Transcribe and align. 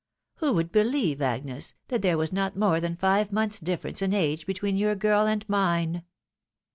Who 0.37 0.53
would 0.53 0.71
believe, 0.71 1.21
Agnes, 1.21 1.75
that 1.89 2.01
there 2.01 2.17
was 2.17 2.33
not 2.33 2.57
more 2.57 2.79
than 2.81 2.95
five 2.95 3.31
months 3.31 3.59
difference 3.59 4.01
in 4.01 4.15
age 4.15 4.47
between 4.47 4.75
your 4.75 4.95
girl 4.95 5.27
and 5.27 5.47
mine." 5.47 6.03